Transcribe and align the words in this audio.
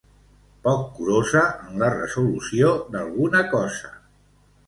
Poc 0.67 0.79
curosa 0.99 1.43
en 1.67 1.77
la 1.83 1.91
resolució 1.97 2.71
d'alguna 2.95 3.43
cosa. 3.53 3.93